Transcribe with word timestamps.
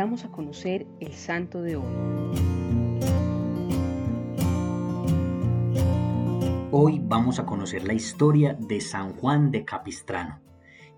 invitamos 0.00 0.24
a 0.24 0.34
conocer 0.34 0.86
el 0.98 1.12
santo 1.12 1.60
de 1.60 1.76
hoy. 1.76 1.84
Hoy 6.70 7.02
vamos 7.04 7.38
a 7.38 7.44
conocer 7.44 7.86
la 7.86 7.92
historia 7.92 8.56
de 8.58 8.80
San 8.80 9.12
Juan 9.12 9.50
de 9.50 9.66
Capistrano. 9.66 10.40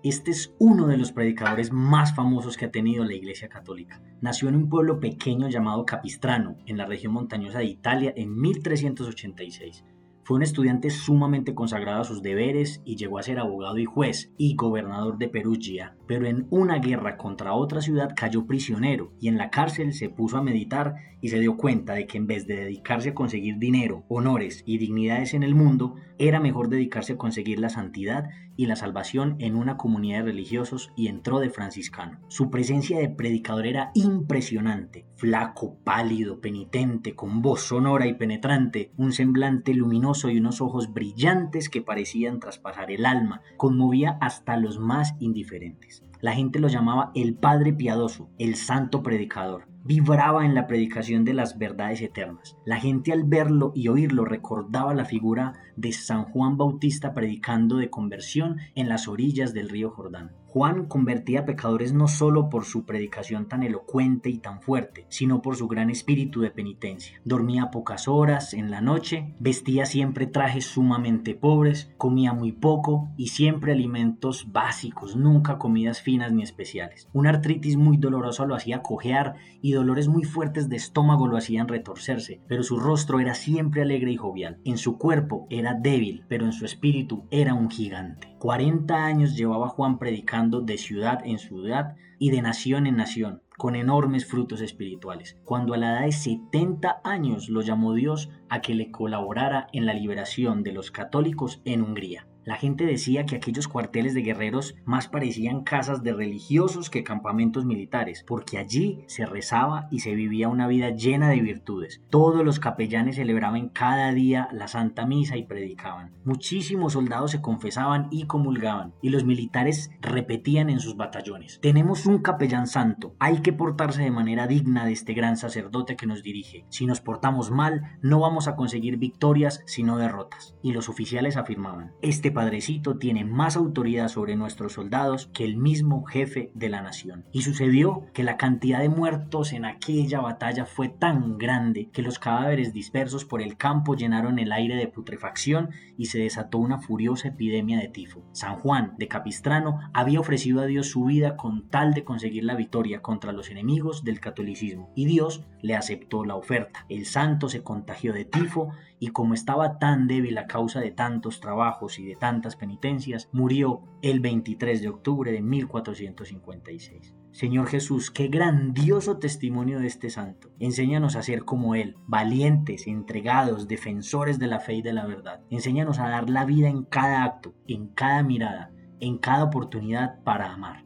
Este 0.03 0.31
es 0.31 0.55
uno 0.57 0.87
de 0.87 0.95
los 0.95 1.11
predicadores 1.11 1.73
más 1.73 2.15
famosos 2.15 2.55
que 2.55 2.63
ha 2.63 2.71
tenido 2.71 3.03
la 3.03 3.13
Iglesia 3.13 3.49
Católica. 3.49 4.01
Nació 4.21 4.47
en 4.47 4.55
un 4.55 4.69
pueblo 4.69 5.01
pequeño 5.01 5.49
llamado 5.49 5.85
Capistrano, 5.85 6.55
en 6.65 6.77
la 6.77 6.85
región 6.85 7.11
montañosa 7.11 7.57
de 7.57 7.65
Italia, 7.65 8.13
en 8.15 8.39
1386. 8.39 9.83
Fue 10.25 10.37
un 10.37 10.43
estudiante 10.43 10.89
sumamente 10.89 11.53
consagrado 11.53 11.99
a 11.99 12.05
sus 12.05 12.21
deberes 12.21 12.81
y 12.85 12.95
llegó 12.95 13.19
a 13.19 13.23
ser 13.23 13.39
abogado 13.39 13.77
y 13.77 13.83
juez 13.83 14.31
y 14.37 14.55
gobernador 14.55 15.17
de 15.17 15.27
Perugia, 15.27 15.97
pero 16.07 16.27
en 16.27 16.47
una 16.49 16.79
guerra 16.79 17.17
contra 17.17 17.53
otra 17.53 17.81
ciudad 17.81 18.13
cayó 18.15 18.45
prisionero 18.45 19.11
y 19.19 19.27
en 19.27 19.37
la 19.37 19.49
cárcel 19.49 19.91
se 19.91 20.07
puso 20.07 20.37
a 20.37 20.41
meditar 20.41 20.95
y 21.19 21.29
se 21.29 21.39
dio 21.39 21.57
cuenta 21.57 21.93
de 21.93 22.07
que 22.07 22.17
en 22.17 22.27
vez 22.27 22.47
de 22.47 22.55
dedicarse 22.55 23.09
a 23.09 23.13
conseguir 23.13 23.57
dinero, 23.57 24.05
honores 24.07 24.63
y 24.65 24.77
dignidades 24.77 25.33
en 25.33 25.43
el 25.43 25.55
mundo, 25.55 25.95
era 26.17 26.39
mejor 26.39 26.69
dedicarse 26.69 27.13
a 27.13 27.17
conseguir 27.17 27.59
la 27.59 27.69
santidad 27.69 28.29
y 28.55 28.67
la 28.67 28.75
salvación 28.75 29.35
en 29.39 29.55
una 29.55 29.77
comunidad 29.77 30.19
de 30.19 30.31
religiosos 30.31 30.91
y 30.95 31.07
entró 31.07 31.39
de 31.39 31.49
franciscano. 31.49 32.19
Su 32.27 32.49
presencia 32.49 32.99
de 32.99 33.09
predicador 33.09 33.65
era 33.65 33.91
impresionante, 33.95 35.05
flaco, 35.15 35.77
pálido, 35.83 36.39
penitente, 36.39 37.15
con 37.15 37.41
voz 37.41 37.61
sonora 37.61 38.05
y 38.05 38.13
penetrante, 38.13 38.91
un 38.97 39.11
semblante 39.11 39.73
luminoso 39.73 40.12
y 40.23 40.37
unos 40.37 40.61
ojos 40.61 40.93
brillantes 40.93 41.69
que 41.69 41.81
parecían 41.81 42.39
traspasar 42.39 42.91
el 42.91 43.05
alma, 43.05 43.41
conmovía 43.57 44.17
hasta 44.21 44.57
los 44.57 44.79
más 44.79 45.15
indiferentes. 45.19 46.03
La 46.21 46.33
gente 46.33 46.59
lo 46.59 46.67
llamaba 46.67 47.11
el 47.15 47.35
Padre 47.35 47.73
Piadoso, 47.73 48.29
el 48.37 48.55
Santo 48.55 49.03
Predicador 49.03 49.72
vibraba 49.83 50.45
en 50.45 50.55
la 50.55 50.67
predicación 50.67 51.25
de 51.25 51.33
las 51.33 51.57
verdades 51.57 52.01
eternas. 52.01 52.57
La 52.65 52.79
gente 52.79 53.11
al 53.11 53.23
verlo 53.23 53.71
y 53.75 53.89
oírlo 53.89 54.25
recordaba 54.25 54.93
la 54.93 55.05
figura 55.05 55.53
de 55.75 55.91
San 55.91 56.25
Juan 56.25 56.57
Bautista 56.57 57.13
predicando 57.13 57.77
de 57.77 57.89
conversión 57.89 58.57
en 58.75 58.89
las 58.89 59.07
orillas 59.07 59.53
del 59.53 59.69
río 59.69 59.89
Jordán. 59.89 60.31
Juan 60.53 60.85
convertía 60.85 61.39
a 61.39 61.45
pecadores 61.45 61.93
no 61.93 62.07
solo 62.07 62.47
por 62.47 62.65
su 62.65 62.85
predicación 62.85 63.47
tan 63.47 63.63
elocuente 63.63 64.29
y 64.29 64.37
tan 64.37 64.61
fuerte, 64.61 65.07
sino 65.09 65.41
por 65.41 65.55
su 65.55 65.67
gran 65.67 65.89
espíritu 65.89 66.41
de 66.41 66.51
penitencia. 66.51 67.19
Dormía 67.25 67.71
pocas 67.71 68.07
horas 68.07 68.53
en 68.53 68.69
la 68.69 68.79
noche, 68.79 69.33
vestía 69.39 69.87
siempre 69.87 70.27
trajes 70.27 70.65
sumamente 70.65 71.33
pobres, 71.33 71.91
comía 71.97 72.33
muy 72.33 72.51
poco 72.51 73.09
y 73.17 73.29
siempre 73.29 73.71
alimentos 73.71 74.51
básicos, 74.51 75.15
nunca 75.15 75.57
comidas 75.57 76.03
finas 76.03 76.31
ni 76.31 76.43
especiales. 76.43 77.09
Una 77.13 77.31
artritis 77.31 77.75
muy 77.75 77.97
dolorosa 77.97 78.45
lo 78.45 78.53
hacía 78.53 78.83
cojear 78.83 79.37
dolores 79.73 80.07
muy 80.07 80.23
fuertes 80.23 80.69
de 80.69 80.75
estómago 80.75 81.27
lo 81.27 81.37
hacían 81.37 81.67
retorcerse, 81.67 82.41
pero 82.47 82.63
su 82.63 82.79
rostro 82.79 83.19
era 83.19 83.33
siempre 83.33 83.81
alegre 83.81 84.11
y 84.11 84.17
jovial. 84.17 84.59
En 84.63 84.77
su 84.77 84.97
cuerpo 84.97 85.47
era 85.49 85.73
débil, 85.73 86.25
pero 86.27 86.45
en 86.45 86.53
su 86.53 86.65
espíritu 86.65 87.25
era 87.31 87.53
un 87.53 87.69
gigante. 87.69 88.35
40 88.39 89.05
años 89.05 89.35
llevaba 89.35 89.69
Juan 89.69 89.99
predicando 89.99 90.61
de 90.61 90.77
ciudad 90.77 91.21
en 91.25 91.39
ciudad 91.39 91.95
y 92.19 92.31
de 92.31 92.41
nación 92.41 92.87
en 92.87 92.95
nación, 92.95 93.41
con 93.57 93.75
enormes 93.75 94.25
frutos 94.25 94.61
espirituales. 94.61 95.37
Cuando 95.43 95.73
a 95.73 95.77
la 95.77 95.91
edad 95.91 96.05
de 96.05 96.11
70 96.11 97.01
años 97.03 97.49
lo 97.49 97.61
llamó 97.61 97.93
Dios 97.93 98.29
a 98.49 98.61
que 98.61 98.75
le 98.75 98.91
colaborara 98.91 99.67
en 99.73 99.85
la 99.85 99.93
liberación 99.93 100.63
de 100.63 100.71
los 100.71 100.91
católicos 100.91 101.61
en 101.65 101.81
Hungría. 101.81 102.27
La 102.45 102.57
gente 102.57 102.85
decía 102.85 103.25
que 103.25 103.37
aquellos 103.37 103.69
cuarteles 103.69 104.13
de 104.13 104.21
guerreros 104.21 104.75
más 104.83 105.07
parecían 105.07 105.63
casas 105.63 106.03
de 106.03 106.13
religiosos 106.13 106.89
que 106.89 107.03
campamentos 107.03 107.63
militares, 107.63 108.25
porque 108.27 108.57
allí 108.57 109.03
se 109.07 109.25
rezaba 109.25 109.87
y 109.91 109.99
se 109.99 110.13
vivía 110.13 110.49
una 110.49 110.67
vida 110.67 110.89
llena 110.89 111.29
de 111.29 111.39
virtudes. 111.39 112.01
Todos 112.09 112.43
los 112.43 112.59
capellanes 112.59 113.15
celebraban 113.15 113.69
cada 113.69 114.11
día 114.11 114.49
la 114.51 114.67
Santa 114.67 115.05
Misa 115.05 115.37
y 115.37 115.45
predicaban. 115.45 116.11
Muchísimos 116.25 116.93
soldados 116.93 117.31
se 117.31 117.41
confesaban 117.41 118.07
y 118.11 118.25
comulgaban, 118.25 118.93
y 119.01 119.09
los 119.09 119.23
militares 119.23 119.91
repetían 120.01 120.69
en 120.69 120.81
sus 120.81 120.97
batallones. 120.97 121.59
Tenemos 121.61 122.05
un 122.05 122.19
capellán 122.19 122.67
santo, 122.67 123.15
hay 123.19 123.41
que 123.41 123.53
portarse 123.53 124.03
de 124.03 124.11
manera 124.11 124.47
digna 124.47 124.85
de 124.85 124.91
este 124.91 125.13
gran 125.13 125.37
sacerdote 125.37 125.95
que 125.95 126.07
nos 126.07 126.23
dirige. 126.23 126.65
Si 126.69 126.85
nos 126.85 126.99
portamos 126.99 127.51
mal, 127.51 127.97
no 128.01 128.19
vamos 128.19 128.49
a 128.49 128.57
conseguir 128.57 128.97
victorias, 128.97 129.61
sino 129.65 129.97
derrotas. 129.97 130.57
Y 130.61 130.73
los 130.73 130.89
oficiales 130.89 131.37
afirmaban, 131.37 131.93
este 132.01 132.32
padrecito 132.33 132.97
tiene 132.97 133.23
más 133.23 133.55
autoridad 133.55 134.09
sobre 134.09 134.35
nuestros 134.35 134.73
soldados 134.73 135.29
que 135.33 135.45
el 135.45 135.57
mismo 135.57 136.03
jefe 136.03 136.51
de 136.53 136.69
la 136.69 136.81
nación. 136.81 137.25
Y 137.31 137.43
sucedió 137.43 138.07
que 138.13 138.23
la 138.23 138.37
cantidad 138.37 138.79
de 138.79 138.89
muertos 138.89 139.53
en 139.53 139.65
aquella 139.65 140.19
batalla 140.19 140.65
fue 140.65 140.89
tan 140.89 141.37
grande 141.37 141.89
que 141.91 142.01
los 142.01 142.19
cadáveres 142.19 142.73
dispersos 142.73 143.25
por 143.25 143.41
el 143.41 143.57
campo 143.57 143.95
llenaron 143.95 144.39
el 144.39 144.51
aire 144.51 144.75
de 144.75 144.87
putrefacción 144.87 145.69
y 145.97 146.07
se 146.07 146.19
desató 146.19 146.57
una 146.57 146.79
furiosa 146.79 147.29
epidemia 147.29 147.79
de 147.79 147.87
tifo. 147.87 148.23
San 148.31 148.55
Juan 148.55 148.95
de 148.97 149.07
Capistrano 149.07 149.79
había 149.93 150.19
ofrecido 150.19 150.61
a 150.61 150.65
Dios 150.65 150.87
su 150.87 151.05
vida 151.05 151.37
con 151.37 151.69
tal 151.69 151.93
de 151.93 152.03
conseguir 152.03 152.43
la 152.43 152.55
victoria 152.55 153.01
contra 153.01 153.31
los 153.31 153.49
enemigos 153.49 154.03
del 154.03 154.19
catolicismo 154.19 154.91
y 154.95 155.05
Dios 155.05 155.43
le 155.61 155.75
aceptó 155.75 156.25
la 156.25 156.35
oferta. 156.35 156.85
El 156.89 157.05
santo 157.05 157.49
se 157.49 157.63
contagió 157.63 158.13
de 158.13 158.25
tifo 158.25 158.71
y 159.03 159.09
como 159.09 159.33
estaba 159.33 159.79
tan 159.79 160.07
débil 160.07 160.37
a 160.37 160.47
causa 160.47 160.79
de 160.79 160.89
tantos 160.89 161.41
trabajos 161.41 161.99
y 161.99 162.05
de 162.05 162.15
tantas 162.15 162.55
penitencias, 162.55 163.27
murió 163.33 163.81
el 164.01 164.21
23 164.21 164.81
de 164.81 164.87
octubre 164.87 165.29
de 165.33 165.41
1456. 165.41 167.13
Señor 167.31 167.67
Jesús, 167.67 168.11
qué 168.11 168.29
grandioso 168.29 169.17
testimonio 169.17 169.79
de 169.79 169.87
este 169.87 170.09
santo. 170.09 170.51
Enséñanos 170.57 171.17
a 171.17 171.21
ser 171.21 171.43
como 171.43 171.75
Él, 171.75 171.97
valientes, 172.07 172.87
entregados, 172.87 173.67
defensores 173.67 174.39
de 174.39 174.47
la 174.47 174.61
fe 174.61 174.75
y 174.75 174.81
de 174.81 174.93
la 174.93 175.05
verdad. 175.05 175.41
Enséñanos 175.49 175.99
a 175.99 176.07
dar 176.07 176.29
la 176.29 176.45
vida 176.45 176.69
en 176.69 176.83
cada 176.83 177.25
acto, 177.25 177.53
en 177.67 177.89
cada 177.89 178.23
mirada, 178.23 178.71
en 179.01 179.17
cada 179.17 179.43
oportunidad 179.43 180.23
para 180.23 180.53
amar. 180.53 180.85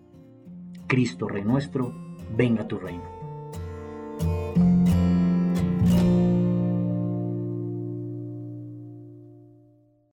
Cristo 0.88 1.28
Rey 1.28 1.44
nuestro, 1.44 1.94
venga 2.35 2.67
tu 2.67 2.79
reino. 2.79 3.16